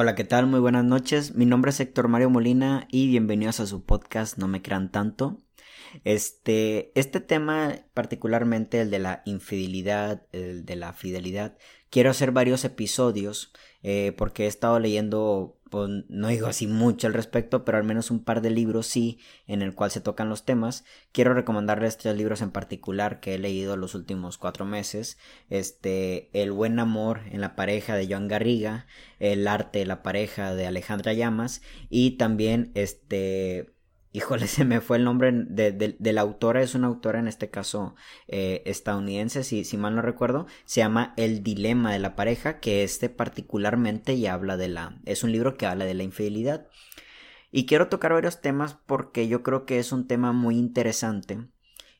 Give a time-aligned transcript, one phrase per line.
[0.00, 0.46] Hola, ¿qué tal?
[0.46, 1.34] Muy buenas noches.
[1.34, 5.42] Mi nombre es Héctor Mario Molina y bienvenidos a su podcast No me crean tanto.
[6.04, 11.58] Este, este tema, particularmente el de la infidelidad, el de la fidelidad,
[11.90, 17.14] quiero hacer varios episodios eh, porque he estado leyendo pues, no digo así mucho al
[17.14, 20.44] respecto, pero al menos un par de libros sí en el cual se tocan los
[20.44, 20.84] temas.
[21.12, 25.18] Quiero recomendarles tres libros en particular que he leído los últimos cuatro meses.
[25.50, 28.86] Este, El buen amor en la pareja de Joan Garriga,
[29.18, 33.77] El arte de la pareja de Alejandra Llamas y también este
[34.12, 37.94] híjole, se me fue el nombre de, la autora, es una autora en este caso
[38.26, 42.82] eh, estadounidense, si, si, mal no recuerdo, se llama El dilema de la pareja, que
[42.82, 46.68] este particularmente y habla de la, es un libro que habla de la infidelidad.
[47.50, 51.46] Y quiero tocar varios temas porque yo creo que es un tema muy interesante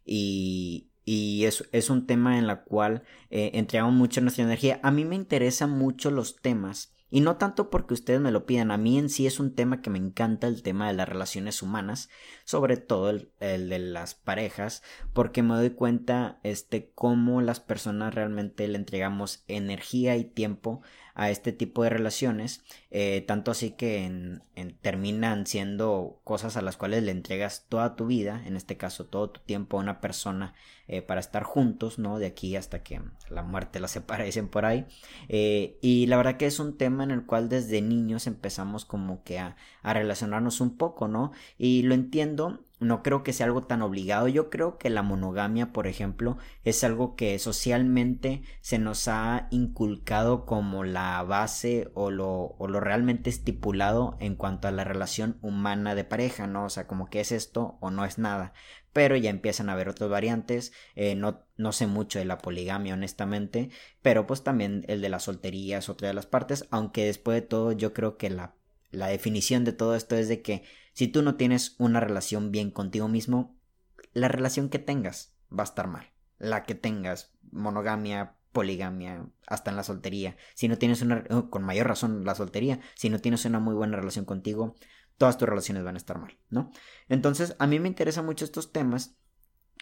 [0.05, 4.79] y, y es, es, un tema en el cual eh, mucha nuestra energía.
[4.83, 8.71] A mí me interesan mucho los temas y no tanto porque ustedes me lo pidan,
[8.71, 11.63] a mí en sí es un tema que me encanta, el tema de las relaciones
[11.63, 12.11] humanas,
[12.45, 14.83] sobre todo el, de las parejas,
[15.15, 20.83] porque me doy cuenta este cómo las personas realmente le entregamos energía y tiempo
[21.19, 24.41] a este tipo de relaciones, eh, tanto así que en,
[24.81, 29.31] terminan siendo cosas a las cuales le entregas toda tu vida, en este caso todo
[29.31, 30.55] tu tiempo a una persona
[30.87, 32.21] eh, para estar juntos, ¿no?
[32.21, 34.87] De aquí hasta que la muerte la separe, dicen por ahí.
[35.29, 39.25] Eh, y la verdad que es un tema en el cual desde niños empezamos como
[39.25, 41.33] que a, a relacionarnos un poco, ¿no?
[41.59, 44.29] Y lo entiendo no creo que sea algo tan obligado.
[44.29, 50.47] Yo creo que la monogamia, por ejemplo, es algo que socialmente se nos ha inculcado
[50.47, 55.95] como la base o lo, o lo realmente estipulado en cuanto a la relación humana
[55.95, 56.67] de pareja, ¿no?
[56.67, 58.53] O sea, como que es esto o no es nada.
[58.93, 60.73] Pero ya empiezan a haber otras variantes.
[60.95, 63.71] Eh, no, no sé mucho de la poligamia, honestamente.
[64.03, 66.67] Pero pues también el de la soltería es otra de las partes.
[66.71, 68.55] Aunque después de todo, yo creo que la,
[68.91, 70.63] la definición de todo esto es de que
[70.99, 73.57] si tú no tienes una relación bien contigo mismo,
[74.15, 76.11] la relación que tengas va a estar mal.
[76.39, 80.37] La que tengas, monogamia, poligamia, hasta en la soltería.
[80.57, 83.77] Si no tienes una, oh, con mayor razón la soltería, si no tienes una muy
[83.77, 84.75] buena relación contigo,
[85.19, 86.73] todas tus relaciones van a estar mal, ¿no?
[87.09, 89.15] Entonces, a mí me interesan mucho estos temas.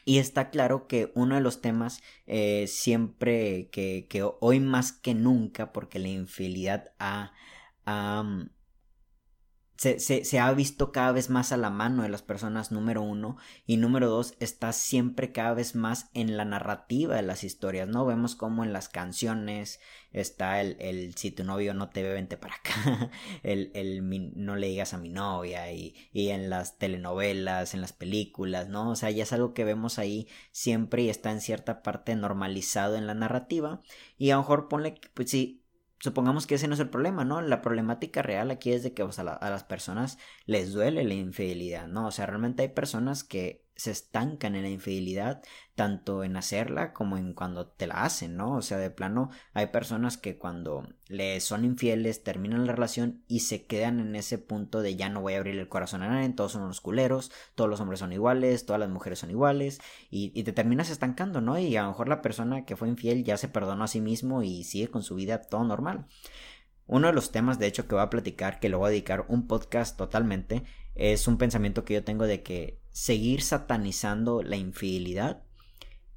[0.05, 5.15] Y está claro que uno de los temas eh, siempre que, que, hoy más que
[5.15, 7.33] nunca, porque la infidelidad ha,
[9.77, 13.77] se, ha visto cada vez más a la mano de las personas, número uno, y
[13.77, 18.07] número dos, está siempre cada vez más en la narrativa de las historias, ¿no?
[18.07, 19.81] Vemos como en las canciones
[20.21, 23.11] está el, el si tu novio no te ve, vente para acá,
[23.43, 24.03] el, el
[24.35, 28.91] no le digas a mi novia, y, y en las telenovelas, en las películas, ¿no?
[28.91, 32.97] O sea, ya es algo que vemos ahí siempre y está en cierta parte normalizado
[32.97, 33.83] en la narrativa,
[34.17, 35.66] y a lo mejor ponle, pues sí,
[35.99, 37.41] supongamos que ese no es el problema, ¿no?
[37.41, 42.07] La problemática real aquí es de que a, las personas les duele la infidelidad, ¿no?
[42.07, 45.43] O sea, realmente hay personas que se estancan en la infidelidad,
[45.75, 48.55] tanto en hacerla como en cuando te la hacen, ¿no?
[48.55, 53.41] O sea, de plano, hay personas que cuando le son infieles terminan la relación y
[53.41, 56.31] se quedan en ese punto de ya no voy a abrir el corazón a nadie,
[56.31, 59.79] todos son unos culeros, todos los hombres son iguales, todas las mujeres son iguales,
[60.11, 61.59] y, te terminas estancando, ¿no?
[61.59, 64.43] Y a lo mejor la persona que fue infiel ya se perdonó a sí mismo
[64.43, 66.07] y sigue con su vida todo normal.
[66.87, 69.27] Uno de los temas, de hecho, que voy a platicar, que le voy a dedicar
[69.29, 70.63] un podcast totalmente,
[70.95, 75.43] es un pensamiento que yo tengo de que seguir satanizando la infidelidad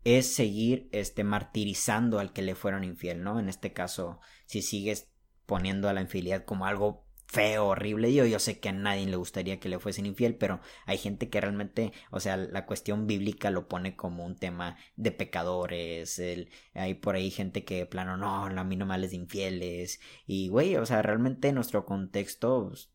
[0.06, 3.38] es seguir este martirizando al que le fueron infiel, ¿no?
[3.38, 5.12] En este caso, si sigues
[5.45, 8.13] poniendo a la infidelidad como algo feo, horrible.
[8.13, 11.29] Yo, yo sé que a nadie le gustaría que le fuesen infiel, pero hay gente
[11.29, 16.18] que realmente, o sea, la cuestión bíblica lo pone como un tema de pecadores.
[16.18, 20.00] El, hay por ahí gente que, plano, no, a mí no me de infieles.
[20.25, 22.89] Y, güey, o sea, realmente en nuestro contexto, pues,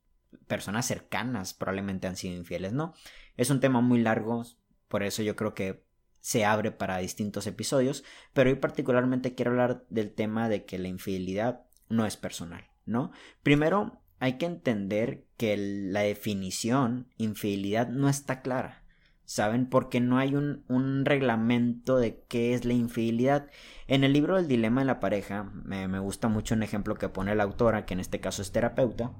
[0.47, 2.94] personas cercanas probablemente han sido infieles, ¿no?
[3.37, 4.45] Es un tema muy largo,
[4.89, 5.84] por eso yo creo que
[6.21, 10.89] se abre para distintos episodios, pero hoy particularmente quiero hablar del tema de que la
[10.89, 13.12] infidelidad no es personal, ¿no?
[13.43, 18.82] Primero, hay que entender que la definición infidelidad no está clara.
[19.26, 19.67] ¿Saben?
[19.70, 23.49] Porque no hay un, un, reglamento de qué es la infidelidad.
[23.87, 27.09] En el libro del dilema de la pareja, me, me gusta mucho un ejemplo que
[27.09, 29.12] pone la autora, que en este caso es terapeuta,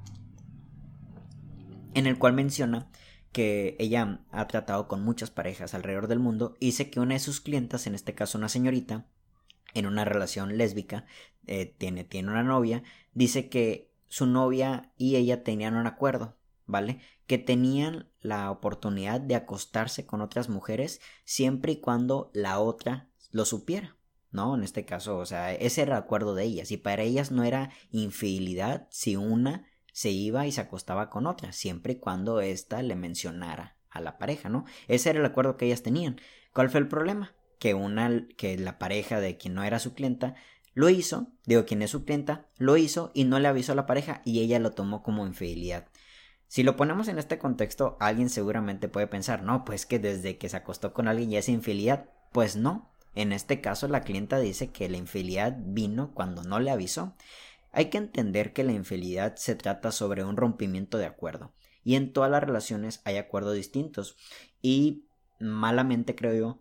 [1.95, 2.91] en el cual menciona
[3.35, 7.21] que ella ha tratado con muchas parejas alrededor del mundo y dice que una de
[7.21, 9.07] sus clientas, en este caso una señorita,
[9.75, 11.05] en una relación lésbica,
[11.47, 17.01] eh, tiene, tiene una novia, dice que su novia y ella tenían un acuerdo, ¿vale?
[17.27, 23.45] Que tenían la oportunidad de acostarse con otras mujeres siempre y cuando la otra lo
[23.45, 23.97] supiera.
[24.31, 24.55] ¿no?
[24.57, 27.45] En este caso, o sea, ese era el acuerdo de ellas y para ellas no
[27.45, 32.83] era infidelidad si una se iba y se acostaba con otra, siempre y cuando ésta
[32.83, 34.65] le mencionara a la pareja, ¿no?
[34.89, 36.21] Ese era el acuerdo que ellas tenían.
[36.53, 37.33] ¿Cuál fue el problema?
[37.61, 40.35] Que una, que la pareja de quien no era su clienta
[40.75, 43.87] lo hizo, digo quien es su clienta, lo hizo y no le avisó a la
[43.87, 45.87] pareja y ella lo tomó como infidelidad.
[46.49, 50.49] Si lo ponemos en este contexto, alguien seguramente puede pensar, no, pues que desde que
[50.49, 52.11] se acostó con alguien ya es infidelidad.
[52.33, 56.73] Pues no, en este caso la clienta dice que la infidelidad vino cuando no le
[56.73, 57.15] avisó.
[57.75, 62.13] Hay que entender que la infidelidad se trata sobre un rompimiento de acuerdo y en
[62.13, 64.17] todas las relaciones hay acuerdos distintos
[64.63, 65.07] y
[65.41, 66.61] malamente creo yo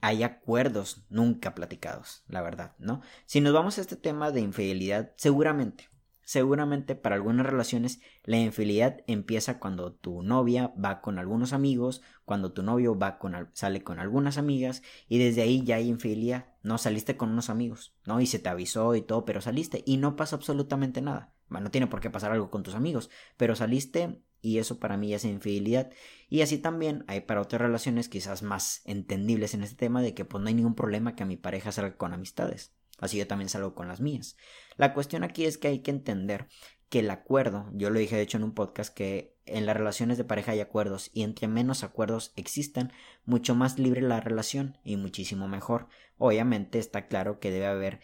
[0.00, 3.02] hay acuerdos nunca platicados, la verdad, ¿no?
[3.24, 5.92] Si nos vamos a este tema de infidelidad, seguramente
[6.24, 12.52] Seguramente para algunas relaciones la infidelidad empieza cuando tu novia va con algunos amigos, cuando
[12.52, 16.46] tu novio va con sale con algunas amigas y desde ahí ya hay infidelidad.
[16.62, 18.20] No saliste con unos amigos, ¿no?
[18.20, 21.32] Y se te avisó y todo, pero saliste y no pasa absolutamente nada.
[21.48, 24.96] Bueno, no tiene por qué pasar algo con tus amigos, pero saliste y eso para
[24.96, 25.90] mí es infidelidad.
[26.28, 30.24] Y así también hay para otras relaciones quizás más entendibles en este tema de que
[30.24, 32.74] pues no hay ningún problema que mi pareja salga con amistades.
[32.98, 34.36] Así yo también salgo con las mías.
[34.76, 36.48] La cuestión aquí es que hay que entender
[36.88, 40.18] que el acuerdo, yo lo dije de hecho en un podcast, que en las relaciones
[40.18, 42.92] de pareja hay acuerdos y entre menos acuerdos existan,
[43.24, 45.88] mucho más libre la relación y muchísimo mejor.
[46.18, 48.00] Obviamente está claro que debe haber,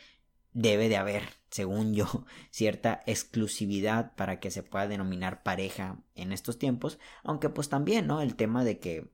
[0.53, 6.59] debe de haber, según yo, cierta exclusividad para que se pueda denominar pareja en estos
[6.59, 8.21] tiempos, aunque pues también, ¿no?
[8.21, 9.11] El tema de que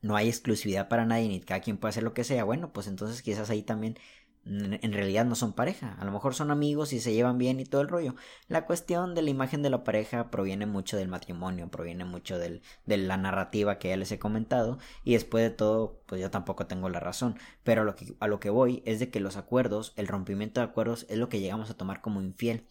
[0.00, 2.86] no hay exclusividad para nadie ni cada quien puede hacer lo que sea, bueno, pues
[2.86, 3.98] entonces quizás ahí también
[4.48, 7.64] en realidad no son pareja, a lo mejor son amigos y se llevan bien y
[7.64, 8.14] todo el rollo.
[8.48, 12.62] La cuestión de la imagen de la pareja proviene mucho del matrimonio, proviene mucho del,
[12.86, 16.66] de la narrativa que ya les he comentado y después de todo, pues yo tampoco
[16.66, 19.36] tengo la razón, pero a lo que, a lo que voy es de que los
[19.36, 22.68] acuerdos, el rompimiento de acuerdos es lo que llegamos a tomar como infiel.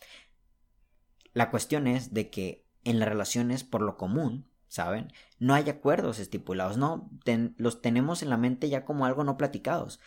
[1.33, 5.13] La cuestión es de que en las relaciones, por lo común, ¿saben?
[5.39, 7.09] No hay acuerdos estipulados, no,
[7.57, 9.99] los tenemos en la mente ya como algo no platicados.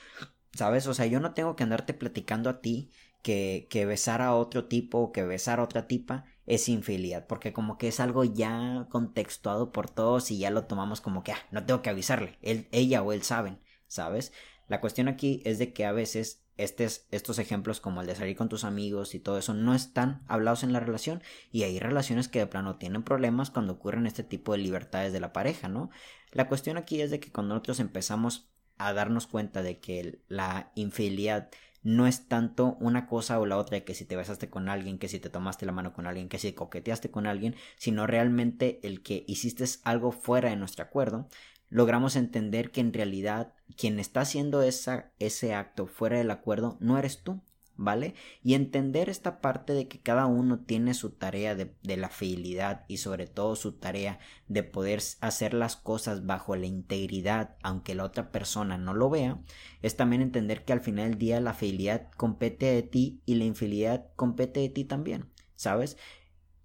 [0.54, 0.86] ¿Sabes?
[0.86, 2.90] O sea, yo no tengo que andarte platicando a ti
[3.22, 7.52] que, que besar a otro tipo o que besar a otra tipa es infidelidad, porque
[7.52, 11.38] como que es algo ya contextuado por todos y ya lo tomamos como que, ah,
[11.52, 14.32] no tengo que avisarle, él, ella o él saben, ¿sabes?
[14.66, 18.36] La cuestión aquí es de que a veces estes, estos ejemplos como el de salir
[18.36, 22.28] con tus amigos y todo eso no están hablados en la relación y hay relaciones
[22.28, 25.90] que de plano tienen problemas cuando ocurren este tipo de libertades de la pareja, ¿no?
[26.32, 28.49] La cuestión aquí es de que cuando nosotros empezamos
[28.86, 31.50] a darnos cuenta de que la infidelidad
[31.82, 35.08] no es tanto una cosa o la otra que si te besaste con alguien, que
[35.08, 39.02] si te tomaste la mano con alguien, que si coqueteaste con alguien, sino realmente el
[39.02, 41.28] que hiciste algo fuera de nuestro acuerdo,
[41.68, 46.98] logramos entender que en realidad quien está haciendo esa, ese acto fuera del acuerdo no
[46.98, 47.40] eres tú,
[47.80, 48.14] ¿vale?
[48.42, 52.98] Y entender esta parte de que cada uno tiene su tarea de, la fidelidad y
[52.98, 54.18] sobre todo su tarea
[54.48, 59.40] de poder hacer las cosas bajo la integridad, aunque la otra persona no lo vea,
[59.80, 63.44] es también entender que al final del día la fidelidad compete de ti y la
[63.44, 65.96] infidelidad compete de ti también, ¿sabes?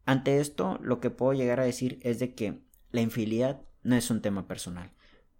[0.05, 2.61] Ante esto, lo que puedo llegar a decir es de que
[2.91, 4.94] la infidelidad no es un tema personal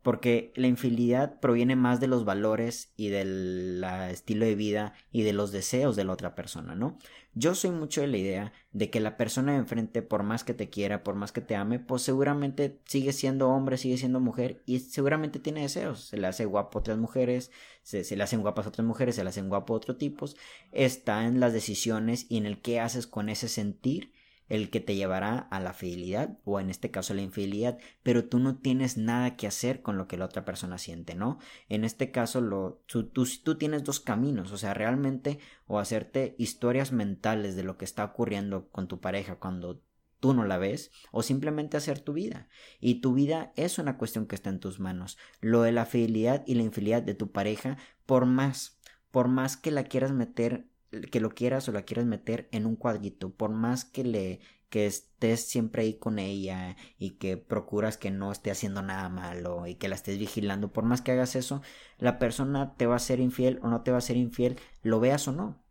[0.05, 5.33] porque la infidelidad proviene más de los valores y del estilo de vida y de
[5.33, 6.99] los deseos de la otra persona, ¿no?
[7.33, 10.53] Yo soy mucho de la idea de que la persona de enfrente, por más que
[10.53, 14.61] te quiera, por más que te ame, pues seguramente sigue siendo hombre, sigue siendo mujer
[14.67, 16.01] y seguramente tiene deseos.
[16.01, 17.49] Se le hace guapo a otras mujeres,
[17.81, 20.37] se, se le hacen guapas a otras mujeres, se le hacen guapo a otros tipos.
[20.71, 24.13] Está en las decisiones y en el qué haces con ese sentir
[24.49, 28.39] el que te llevará a la fidelidad o en este caso la infidelidad, pero tú
[28.39, 31.39] no tienes nada que hacer con lo que la otra persona siente, ¿no?
[31.69, 36.91] En este caso lo, tú, tú, tienes dos caminos, o sea, realmente o hacerte historias
[36.91, 39.81] mentales de lo que está ocurriendo con tu pareja cuando
[40.19, 42.47] tú no la ves o simplemente hacer tu vida.
[42.79, 45.17] Y tu vida es una cuestión que está en tus manos.
[45.41, 48.79] Lo de la fidelidad y la infidelidad de tu pareja, por más,
[49.11, 50.67] por más que la quieras meter
[51.11, 54.87] que lo quieras o la quieras meter en un cuadrito, por más que le que
[54.87, 59.75] estés siempre ahí con ella y que procuras que no esté haciendo nada malo y
[59.75, 61.61] que la estés vigilando, por más que hagas eso,
[61.97, 64.99] la persona te va a ser infiel o no te va a ser infiel, lo
[64.99, 65.63] veas o no.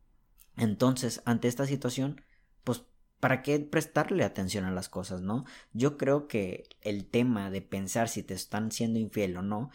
[0.57, 2.23] Entonces, ante esta situación,
[2.63, 2.85] pues
[3.21, 5.45] ¿para qué prestarle atención a las cosas, no?
[5.73, 9.71] Yo creo que el tema de pensar si te están siendo infiel o no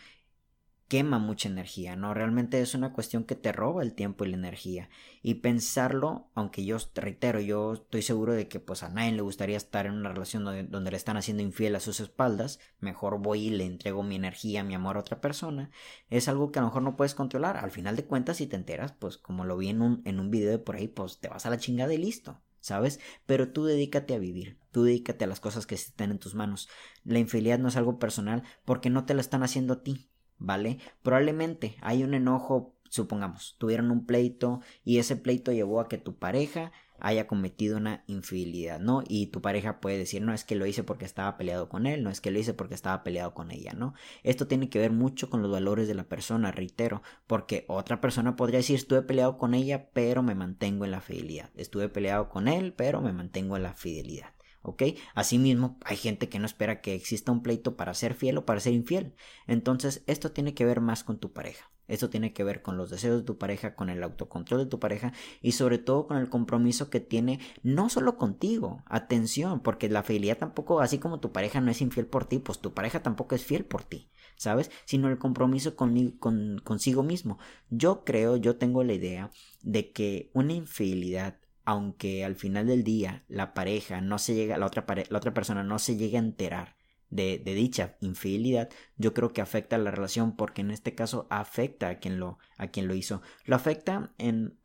[0.90, 2.14] quema mucha energía, ¿no?
[2.16, 4.90] Realmente es una cuestión que te roba el tiempo y la energía.
[5.22, 9.22] Y pensarlo, aunque yo te reitero, yo estoy seguro de que pues a nadie le
[9.22, 13.48] gustaría estar en una relación donde, le están haciendo infiel a sus espaldas, mejor voy
[13.48, 15.70] y le entrego mi energía, mi amor a otra persona,
[16.10, 17.58] es algo que a lo mejor no puedes controlar.
[17.58, 20.32] Al final de cuentas, si te enteras, pues como lo vi en un, en un
[20.32, 22.42] video de por ahí, pues te vas a la chingada y listo.
[22.62, 23.00] ¿sabes?
[23.26, 26.68] Pero tú dedícate a vivir, tú dedícate a las cosas que están en tus manos.
[27.06, 30.80] La infidelidad no es algo personal porque no te la están haciendo a ti, ¿vale?
[31.04, 36.18] Probablemente hay un enojo, supongamos, tuvieron un pleito y ese pleito llevó a que tu
[36.18, 39.04] pareja haya cometido una infidelidad, ¿no?
[39.08, 42.04] Y tu pareja puede decir, no es que lo hice porque estaba peleado con él,
[42.04, 43.94] no es que lo hice porque estaba peleado con ella, ¿no?
[44.24, 48.36] Esto tiene que ver mucho con los valores de la persona, reitero, porque otra persona
[48.36, 52.48] podría decir, estuve peleado con ella, pero me mantengo en la fidelidad, estuve peleado con
[52.48, 54.34] él, pero me mantengo en la fidelidad.
[54.62, 54.84] ¿Ok?
[55.16, 58.60] Asimismo, hay gente que no espera que exista un pleito para ser fiel o para
[58.60, 59.16] ser infiel.
[59.48, 61.72] Entonces, esto tiene que ver más con tu pareja.
[61.90, 64.80] Esto tiene que ver con los deseos de tu pareja, con el autocontrol de tu
[64.80, 65.12] pareja
[65.42, 70.38] y sobre todo con el compromiso que tiene no solo contigo, atención, porque la fidelidad
[70.38, 73.44] tampoco, así como tu pareja no es infiel por ti, pues tu pareja tampoco es
[73.44, 74.70] fiel por ti, ¿sabes?
[74.86, 77.40] Sino el compromiso con, con, consigo mismo.
[77.72, 79.32] Yo creo, yo tengo la idea
[79.64, 81.40] de que una infidelidad
[81.70, 85.64] aunque al final del día la pareja no se llega, la otra, la otra persona
[85.64, 86.76] no se llegue a enterar
[87.12, 91.90] de, dicha infidelidad, yo creo que afecta a la relación porque en este caso afecta
[91.90, 93.22] a quien lo, a quien lo hizo.
[93.46, 94.58] Lo afecta en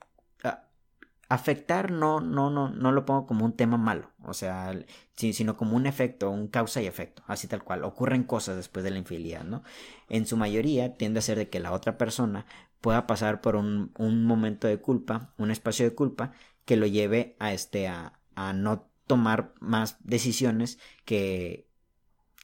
[1.28, 4.72] afectar no, no, no, no lo pongo como un tema malo, o sea,
[5.14, 7.84] sino como un efecto, un causa y efecto, así tal cual.
[7.84, 9.62] Ocurren cosas después de la infidelidad, ¿no?
[10.08, 12.46] En su mayoría tiende a ser de que la otra persona
[12.80, 16.32] pueda pasar por un, un momento de culpa, un espacio de culpa,
[16.64, 21.68] que lo lleve a este, a, a no tomar más decisiones que,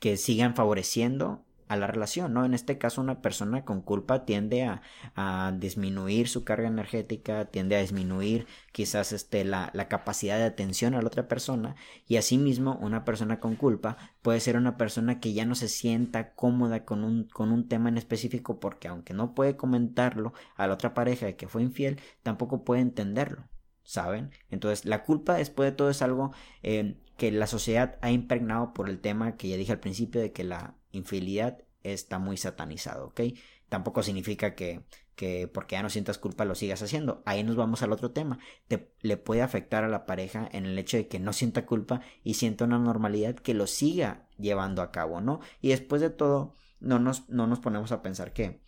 [0.00, 2.44] que sigan favoreciendo a la relación, ¿no?
[2.44, 4.82] En este caso, una persona con culpa tiende a,
[5.14, 10.94] a disminuir su carga energética, tiende a disminuir quizás este, la, la, capacidad de atención
[10.94, 11.76] a la otra persona,
[12.08, 16.34] y asimismo, una persona con culpa puede ser una persona que ya no se sienta
[16.34, 20.74] cómoda con un, con un tema en específico, porque aunque no puede comentarlo a la
[20.74, 23.44] otra pareja de que fue infiel, tampoco puede entenderlo.
[23.90, 24.30] ¿Saben?
[24.50, 26.32] Entonces, la culpa después de todo es algo
[26.62, 30.30] eh, que la sociedad ha impregnado por el tema que ya dije al principio de
[30.30, 33.20] que la infidelidad está muy satanizado, ¿ok?
[33.68, 34.84] Tampoco significa que,
[35.16, 37.20] que porque ya no sientas culpa lo sigas haciendo.
[37.26, 38.38] Ahí nos vamos al otro tema.
[38.68, 42.00] Te, le puede afectar a la pareja en el hecho de que no sienta culpa
[42.22, 45.40] y sienta una normalidad que lo siga llevando a cabo, ¿no?
[45.60, 48.62] Y después de todo, no nos, no nos ponemos a pensar que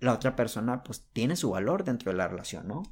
[0.00, 2.82] la otra persona pues tiene su valor dentro de la relación, ¿no?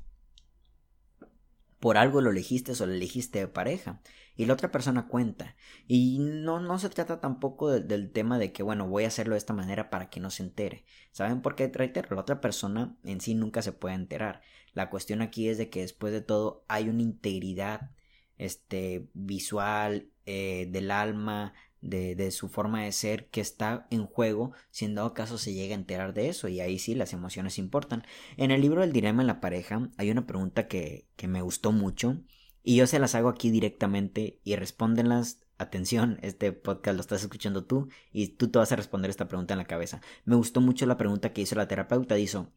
[1.83, 4.01] Por algo lo elegiste o lo elegiste de pareja
[4.37, 5.57] y la otra persona cuenta.
[5.89, 9.39] Y no no se trata tampoco del tema de que bueno voy a hacerlo de
[9.39, 10.85] esta manera para que no se entere.
[11.11, 14.43] Saben por qué reitero la otra persona en sí nunca se puede enterar.
[14.75, 17.91] La cuestión aquí es de que después de todo hay una integridad
[18.39, 24.53] este visual eh, del alma de, de, su forma de ser que está en juego
[24.71, 27.59] si en dado caso se llega a enterar de eso y ahí sí las emociones
[27.59, 28.05] importan.
[28.37, 31.73] En el libro del dilema en la pareja hay una pregunta que, que me gustó
[31.73, 32.23] mucho
[32.63, 35.41] y yo se las hago aquí directamente y respóndenlas.
[35.59, 39.55] Atención, este podcast lo estás escuchando tú y tú te vas a responder esta pregunta
[39.55, 40.01] en la cabeza.
[40.25, 42.17] Me gustó mucho la pregunta que hizo la terapeuta.
[42.17, 42.49] Dijo,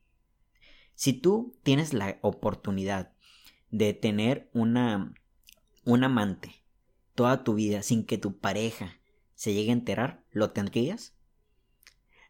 [0.96, 3.12] si tú tienes la oportunidad
[3.70, 5.14] de tener una,
[5.84, 6.66] un amante
[7.16, 9.00] toda tu vida sin que tu pareja
[9.36, 11.14] se llegue a enterar, ¿lo tendrías?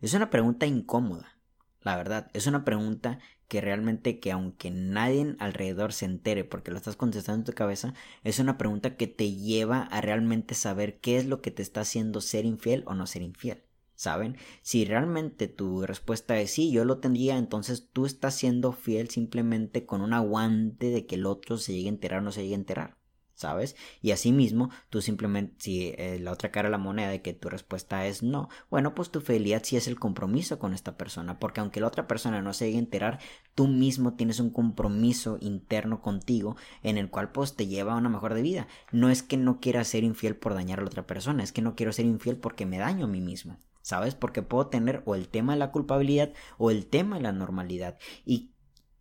[0.02, 1.40] Es una pregunta incómoda,
[1.82, 2.30] la verdad.
[2.34, 7.42] Es una pregunta que realmente que aunque nadie alrededor se entere porque lo estás contestando
[7.42, 7.94] en tu cabeza,
[8.24, 11.82] es una pregunta que te lleva a realmente saber qué es lo que te está
[11.82, 13.64] haciendo ser infiel o no ser infiel.
[13.98, 14.36] ¿Saben?
[14.62, 19.86] Si realmente tu respuesta es sí, yo lo tendría, entonces tú estás siendo fiel simplemente
[19.86, 22.56] con un aguante de que el otro se llegue a enterar o no se llegue
[22.56, 22.95] a enterar.
[23.36, 23.76] ¿Sabes?
[24.02, 27.50] Y asimismo, tú simplemente, si eh, la otra cara de la moneda de que tu
[27.50, 31.60] respuesta es no, bueno, pues tu fidelidad sí es el compromiso con esta persona, porque
[31.60, 33.20] aunque la otra persona no se llegue a enterar,
[33.54, 38.10] tú mismo tienes un compromiso interno contigo en el cual pues te lleva a una
[38.10, 38.68] mejor de vida.
[38.92, 41.62] No es que no quiera ser infiel por dañar a la otra persona, es que
[41.62, 43.58] no quiero ser infiel porque me daño a mí mismo.
[43.82, 44.16] ¿Sabes?
[44.16, 48.00] Porque puedo tener o el tema de la culpabilidad o el tema de la normalidad.
[48.26, 48.55] Y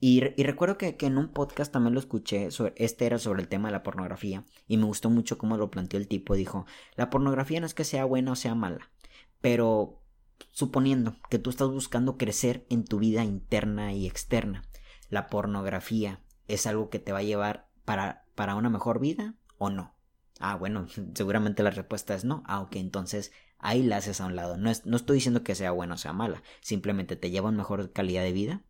[0.06, 3.72] y, recuerdo que, en un podcast también lo escuché, este era sobre el tema de
[3.72, 6.34] la pornografía, y me gustó mucho cómo lo planteó el tipo.
[6.34, 8.90] Dijo, la pornografía no es que sea buena o sea mala,
[9.40, 10.02] pero
[10.50, 14.68] suponiendo que tú estás buscando crecer en tu vida interna y externa,
[15.08, 19.70] ¿la pornografía es algo que te va a llevar para, para una mejor vida o
[19.70, 19.94] no?
[20.38, 22.42] Ah, bueno, seguramente la respuesta es no.
[22.44, 24.58] Ah, ok, entonces ahí la haces a un lado.
[24.58, 27.62] No, no estoy diciendo que sea buena o sea mala, simplemente te lleva a una
[27.62, 28.64] mejor calidad de vida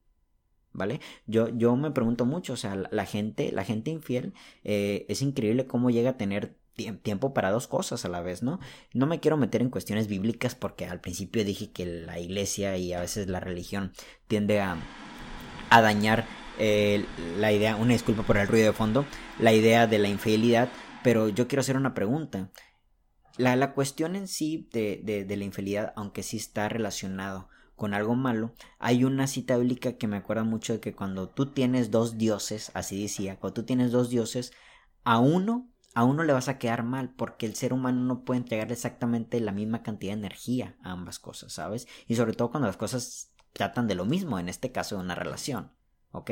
[0.74, 1.00] ¿vale?
[1.26, 5.66] Yo, yo me pregunto mucho, o sea, la, gente, la gente infiel, eh, es increíble
[5.66, 6.56] cómo llega a tener
[7.02, 8.58] tiempo para dos cosas a la vez, ¿no?
[8.92, 12.92] No me quiero meter en cuestiones bíblicas porque al principio dije que la iglesia y
[12.92, 13.92] a veces la religión
[14.26, 14.76] tiende a,
[15.70, 16.24] dañar
[16.58, 17.04] eh,
[17.38, 19.06] la idea, una disculpa por el ruido de fondo,
[19.38, 20.68] la idea de la infidelidad,
[21.02, 22.50] pero yo quiero hacer una pregunta.
[23.36, 27.94] La, la cuestión en sí de, de, de la infidelidad, aunque sí está relacionado con
[27.94, 31.90] algo malo, hay una cita bíblica que me acuerda mucho de que cuando tú tienes
[31.90, 34.52] dos dioses, así decía, cuando tú tienes dos dioses,
[35.02, 38.40] a uno, a uno le vas a quedar mal, porque el ser humano no puede
[38.40, 41.86] entregar exactamente la misma cantidad de energía a ambas cosas, ¿sabes?
[42.06, 45.14] Y sobre todo cuando las cosas tratan de lo mismo, en este caso de una
[45.14, 45.72] relación.
[46.14, 46.30] ¿ok?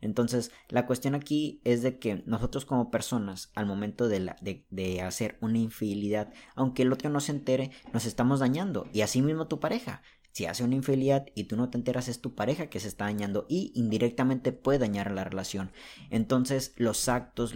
[0.00, 4.64] Entonces, la cuestión aquí es de que nosotros como personas, al momento de, la, de,
[4.70, 8.86] de, hacer una infidelidad, aunque el otro no se entere, nos estamos dañando.
[8.92, 10.02] Y así mismo tu pareja.
[10.34, 13.04] Si hace una infidelidad y tú no te enteras, es tu pareja que se está
[13.04, 15.70] dañando y indirectamente puede dañar la relación.
[16.10, 17.54] Entonces, los actos,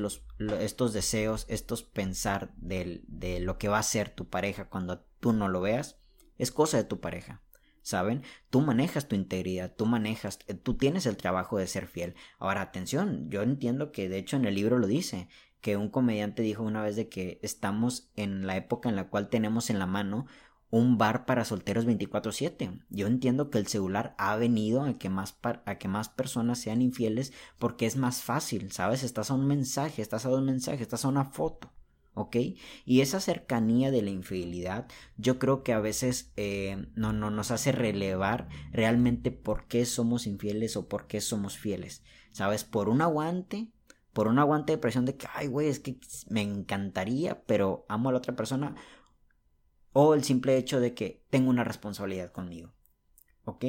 [0.61, 5.33] estos deseos, estos pensar de, de lo que va a ser tu pareja cuando tú
[5.33, 5.99] no lo veas,
[6.39, 7.43] es cosa de tu pareja.
[7.83, 8.23] ¿saben?
[8.51, 12.15] Tú manejas tu integridad, tú manejas, eh, tú tienes el trabajo de ser fiel.
[12.39, 15.29] Ahora, atención, yo entiendo que de hecho en el libro lo dice,
[15.61, 19.29] que un comediante dijo una vez de que estamos en la época en la cual
[19.29, 20.27] tenemos en la mano
[20.71, 22.81] un bar para solteros 24/7.
[22.91, 26.83] Yo entiendo que el celular ha venido a que, más a que más personas sean
[26.83, 29.03] infieles porque es más fácil, ¿sabes?
[29.03, 31.73] Estás a un mensaje, estás a dos mensajes, estás a una foto.
[32.19, 32.37] ¿ok?
[32.85, 37.51] Y esa cercanía de la infidelidad yo creo que a veces eh, no, no nos
[37.53, 42.65] hace relevar realmente por qué somos infieles o por qué somos fieles, ¿sabes?
[42.65, 43.69] Por un aguante,
[44.13, 45.97] por un aguante de presión de que, ay, güey, es que
[46.29, 48.75] me encantaría, pero amo a la otra persona,
[49.93, 52.75] o el simple hecho de que tengo una responsabilidad conmigo,
[53.45, 53.65] ¿ok?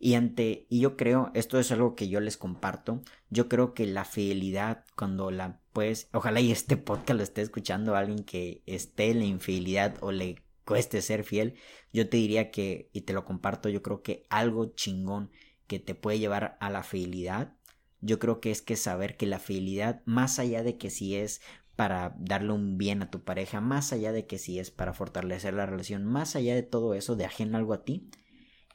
[0.00, 3.86] Y ante, y yo creo, esto es algo que yo les comparto, yo creo que
[3.86, 9.10] la fidelidad, cuando la pues, ojalá y este podcast lo esté escuchando alguien que esté
[9.10, 11.54] en la infidelidad o le cueste ser fiel,
[11.92, 15.30] yo te diría que, y te lo comparto, yo creo que algo chingón
[15.66, 17.56] que te puede llevar a la fidelidad,
[18.00, 21.40] yo creo que es que saber que la fidelidad, más allá de que si es
[21.78, 25.54] para darle un bien a tu pareja, más allá de que si es para fortalecer
[25.54, 28.10] la relación, más allá de todo eso, de ajeno algo a ti,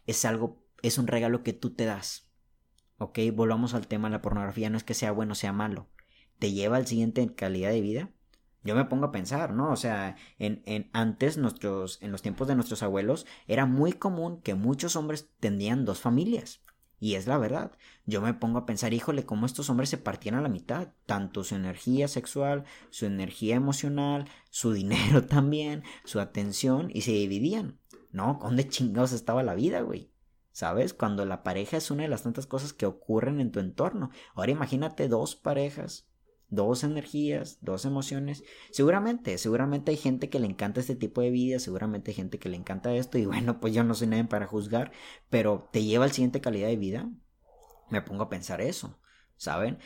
[0.07, 2.29] es algo es un regalo que tú te das.
[2.97, 3.19] ¿Ok?
[3.33, 4.69] Volvamos al tema de la pornografía.
[4.69, 5.89] No es que sea bueno o sea malo.
[6.39, 8.11] ¿Te lleva al siguiente calidad de vida?
[8.63, 9.69] Yo me pongo a pensar, ¿no?
[9.69, 14.41] O sea, en, en antes, nuestros, en los tiempos de nuestros abuelos, era muy común
[14.41, 16.61] que muchos hombres tendrían dos familias.
[17.03, 17.73] Y es la verdad.
[18.05, 20.93] Yo me pongo a pensar, híjole, cómo estos hombres se partían a la mitad.
[21.05, 27.77] Tanto su energía sexual, su energía emocional, su dinero también, su atención, y se dividían.
[28.13, 28.39] ¿No?
[28.41, 30.13] ¿Dónde chingados estaba la vida, güey?
[30.53, 30.93] ¿Sabes?
[30.93, 34.09] Cuando la pareja es una de las tantas cosas que ocurren en tu entorno.
[34.33, 36.07] Ahora imagínate dos parejas,
[36.53, 38.43] dos energías, dos emociones.
[38.71, 42.49] Seguramente, seguramente hay gente que le encanta este tipo de vida, seguramente hay gente que
[42.49, 44.91] le encanta esto y bueno, pues yo no soy nadie para juzgar,
[45.29, 47.09] pero te lleva al siguiente calidad de vida.
[47.89, 48.99] Me pongo a pensar eso,
[49.37, 49.77] ¿saben?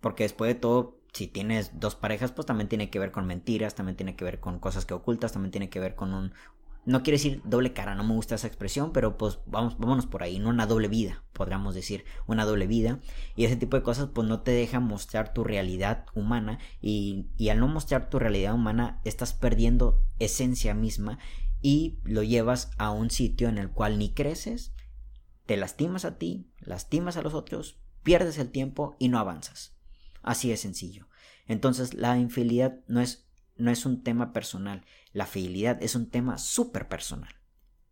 [0.00, 3.74] Porque después de todo, si tienes dos parejas, pues también tiene que ver con mentiras,
[3.74, 6.32] también tiene que ver con cosas que ocultas, también tiene que ver con un,
[6.86, 10.22] no quiere decir doble cara, no me gusta esa expresión, pero pues vamos, vámonos por
[10.22, 13.00] ahí, no una doble vida, podríamos decir, una doble vida.
[13.34, 17.48] Y ese tipo de cosas pues no te dejan mostrar tu realidad humana y, y
[17.48, 21.18] al no mostrar tu realidad humana estás perdiendo esencia misma
[21.60, 24.72] y lo llevas a un sitio en el cual ni creces,
[25.44, 29.76] te lastimas a ti, lastimas a los otros, pierdes el tiempo y no avanzas.
[30.22, 31.08] Así de sencillo.
[31.48, 33.25] Entonces la infidelidad no es
[33.56, 34.84] no es un tema personal.
[35.12, 37.34] La fidelidad es un tema súper personal.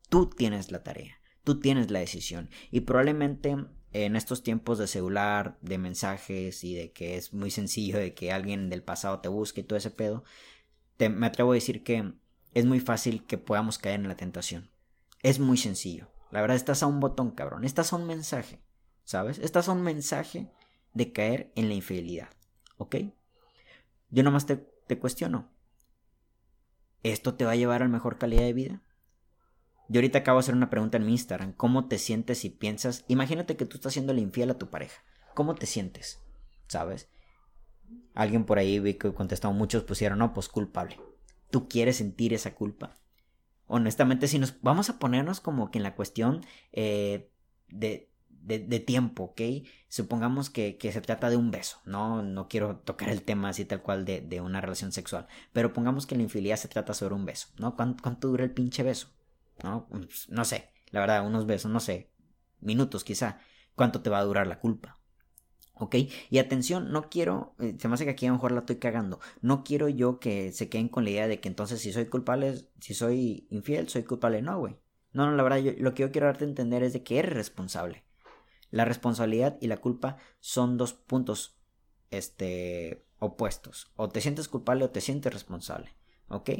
[0.08, 3.56] Tú tienes la tarea, tú tienes la decisión y probablemente
[3.94, 8.32] en estos tiempos de celular, de mensajes y de que es muy sencillo de que
[8.32, 10.24] alguien del pasado te busque y todo ese pedo,
[10.96, 12.12] te, me atrevo a decir que
[12.52, 14.70] es muy fácil que podamos caer en la tentación.
[15.22, 16.08] Es muy sencillo.
[16.32, 17.64] La verdad, estás a un botón, cabrón.
[17.64, 18.60] Estás a un mensaje,
[19.04, 19.38] ¿sabes?
[19.38, 20.50] Estás a un mensaje
[20.92, 22.30] de caer en la infidelidad,
[22.76, 22.96] ¿ok?
[24.10, 25.53] Yo nomás te, te cuestiono.
[27.04, 28.82] ¿Esto te va a llevar a mejor calidad de vida?
[29.88, 31.52] Yo ahorita acabo de hacer una pregunta en mi Instagram.
[31.52, 33.04] ¿Cómo te sientes si piensas?
[33.06, 35.02] Imagínate que tú estás haciendo infiel a tu pareja.
[35.34, 36.22] ¿Cómo te sientes?
[36.66, 37.08] ¿Sabes?
[38.14, 40.98] Alguien por ahí vi que contestó, muchos pusieron, no, pues culpable.
[41.50, 42.96] ¿Tú quieres sentir esa culpa?
[43.66, 47.30] Honestamente, si nos vamos a ponernos como que en la cuestión eh,
[47.68, 48.10] de
[48.44, 49.40] de, tiempo, ¿ok?
[49.88, 52.22] Supongamos que, se trata de un beso, ¿no?
[52.22, 56.06] No quiero tocar el tema así tal cual de, de una relación sexual, pero pongamos
[56.06, 57.74] que la infidelidad se trata sobre un beso, ¿no?
[57.74, 59.08] ¿Cuánto, dura el pinche beso?
[59.62, 59.86] ¿No?
[59.88, 62.10] Pues, no sé, la verdad, unos besos, no sé,
[62.60, 63.38] minutos quizá.
[63.74, 65.00] ¿Cuánto te va a durar la culpa?
[65.76, 65.96] ¿Ok?
[66.30, 68.76] Y atención, no quiero, eh, se me hace que aquí a lo mejor la estoy
[68.76, 72.06] cagando, no quiero yo que se queden con la idea de que entonces si soy
[72.06, 74.76] culpable, si soy infiel, soy culpable, no, güey.
[75.12, 77.32] No, no, la verdad, lo que yo quiero darte a entender es de que eres
[77.32, 78.04] responsable.
[78.74, 81.54] La responsabilidad y la culpa son dos puntos
[82.10, 83.92] este, opuestos.
[83.94, 85.94] O te sientes culpable o te sientes responsable.
[86.26, 86.50] ¿Ok?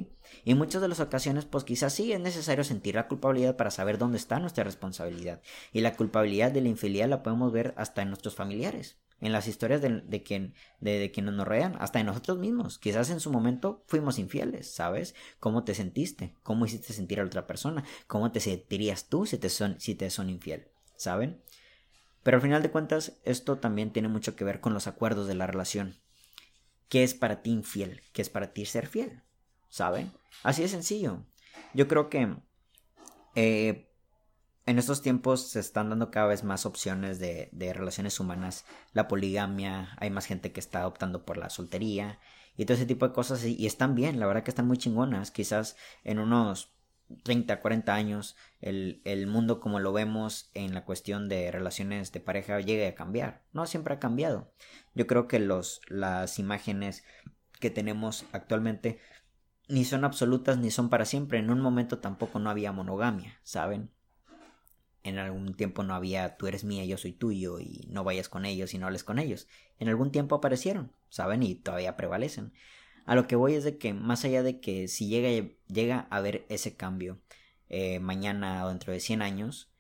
[0.45, 3.73] Y en muchas de las ocasiones, pues quizás sí es necesario sentir la culpabilidad para
[3.73, 5.43] saber dónde está nuestra responsabilidad.
[5.73, 9.49] Y la culpabilidad de la infidelidad la podemos ver hasta en nuestros familiares, en las
[9.49, 12.79] historias de, de, de, quienes nos rodean, hasta en nosotros mismos.
[12.79, 15.17] Quizás en su momento fuimos infieles, ¿sabes?
[15.41, 16.37] ¿Cómo te sentiste?
[16.45, 17.83] ¿Cómo hiciste sentir a la otra persona?
[18.07, 20.69] ¿Cómo te sentirías tú si te son, si te son infiel?
[20.95, 21.43] ¿Saben?
[22.25, 25.35] Pero al final de cuentas, esto también tiene mucho que ver con los acuerdos de
[25.35, 26.01] la relación.
[26.89, 28.03] ¿Qué es para ti infiel?
[28.13, 29.23] ¿Qué es para ti ser fiel?
[29.75, 30.13] ¿saben?
[30.45, 31.25] Así de sencillo.
[31.73, 32.37] Yo creo que
[33.35, 33.91] eh,
[34.67, 39.97] en estos tiempos se están dando cada vez más opciones de, relaciones humanas, la poligamia,
[39.99, 42.21] hay más gente que está optando por la soltería
[42.57, 45.33] y todo ese tipo de cosas y, están bien, la verdad que están muy chingonas.
[45.33, 46.74] Quizás en unos
[47.23, 52.21] 30, 40 años el, el, mundo como lo vemos en la cuestión de relaciones de
[52.21, 53.43] pareja llegue a cambiar.
[53.53, 54.53] No siempre ha cambiado.
[54.95, 57.05] Yo creo que los, las imágenes
[57.61, 58.99] que tenemos actualmente
[59.69, 61.39] ni son absolutas ni son para siempre.
[61.39, 63.91] En un momento tampoco no había monogamia, ¿saben?
[65.03, 68.47] En algún tiempo no había tú eres mía, yo soy tuyo y no vayas con
[68.47, 69.47] ellos y no hables con ellos.
[69.79, 71.43] En algún tiempo aparecieron, ¿saben?
[71.43, 72.53] Y todavía prevalecen.
[73.05, 76.17] A lo que voy es de que más allá de que si llega, llega a
[76.17, 77.21] haber ese cambio
[77.69, 79.71] eh, mañana o dentro de 100 años,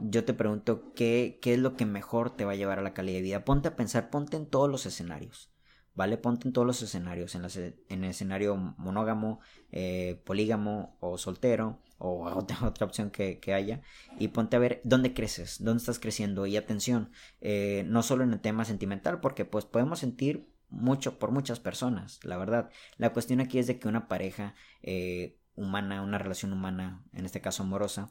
[0.00, 2.94] yo te pregunto ¿qué, qué es lo que mejor te va a llevar a la
[2.94, 3.44] calidad de vida.
[3.44, 5.54] Ponte a pensar, ponte en todos los escenarios.
[5.94, 6.18] ¿vale?
[6.18, 9.40] Ponte en todos los escenarios, en, el escenario monógamo,
[9.72, 13.82] eh, polígamo o soltero o otra, otra opción que, haya
[14.18, 18.32] y ponte a ver dónde creces, dónde estás creciendo y atención, eh, no solo en
[18.32, 22.70] el tema sentimental, porque pues podemos sentir mucho por muchas personas, la verdad.
[22.96, 27.40] La cuestión aquí es de que una pareja eh, humana, una relación humana, en este
[27.40, 28.10] caso amorosa,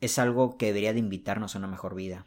[0.00, 2.26] es algo que debería de invitarnos a una mejor vida.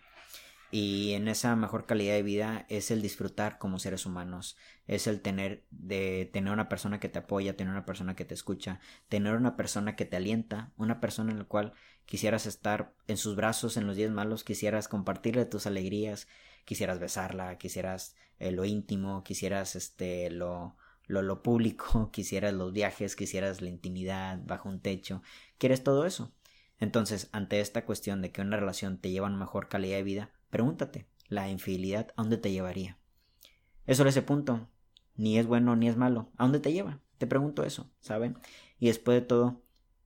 [0.71, 5.21] Y en esa mejor calidad de vida es el disfrutar como seres humanos, es el
[5.21, 9.35] tener de tener una persona que te apoya, tener una persona que te escucha, tener
[9.35, 11.73] una persona que te alienta, una persona en la cual
[12.05, 16.27] quisieras estar en sus brazos en los días malos, quisieras compartirle tus alegrías,
[16.65, 20.75] quisieras besarla, quisieras eh, lo íntimo, quisieras este lo
[21.07, 25.21] lo, lo público, quisieras los viajes, quisieras la intimidad bajo un techo,
[25.57, 26.33] quieres todo eso.
[26.79, 30.03] Entonces, ante esta cuestión de que una relación te lleva a una mejor calidad de
[30.03, 32.97] vida, Pregúntate, ¿la infidelidad a dónde te llevaría?
[33.85, 34.69] Eso es ese punto.
[35.17, 36.31] Ni es bueno ni es malo.
[36.37, 37.01] ¿A dónde te lleva?
[37.17, 38.37] Te pregunto eso, ¿saben?
[38.79, 39.61] Y después de todo,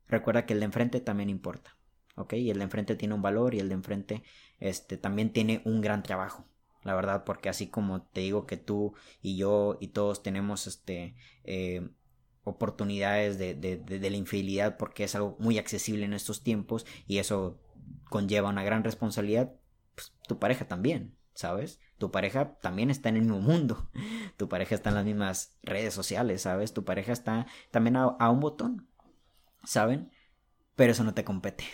[0.08, 1.78] recuerda que el de enfrente también importa.
[2.16, 2.34] ¿Ok?
[2.34, 4.24] Y el de enfrente tiene un valor y el de enfrente
[4.60, 6.46] este, también tiene un gran trabajo.
[6.84, 11.16] La verdad, porque así como te digo que tú y yo y todos tenemos este
[11.44, 11.90] eh,
[12.44, 17.60] oportunidades de, la infidelidad porque es algo muy accesible en estos tiempos y eso
[18.10, 19.54] conlleva una gran responsabilidad,
[19.96, 21.80] pues, tu pareja también, ¿sabes?
[21.98, 23.90] Tu pareja también está en el mismo mundo.
[24.38, 26.74] Tu pareja está en las mismas redes sociales, ¿sabes?
[26.74, 28.88] Tu pareja está también a, un botón,
[29.66, 30.12] ¿saben?
[30.78, 31.66] Pero eso no te compete.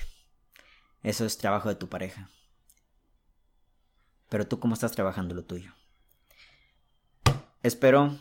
[1.03, 2.27] Eso es trabajo de tu pareja.
[4.35, 5.71] Pero tú cómo estás trabajando lo tuyo.
[7.63, 8.19] Espero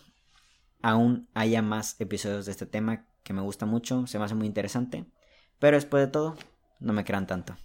[0.81, 4.46] aún haya más episodios de este tema que me gusta mucho, se me hace muy
[4.46, 5.07] interesante.
[5.59, 6.37] Pero después de todo,
[6.79, 7.57] no me crean tanto.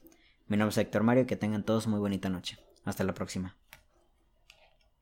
[0.47, 2.57] Mi nombre es Héctor Mario y que tengan todos muy bonita noche.
[2.85, 3.58] Hasta la próxima.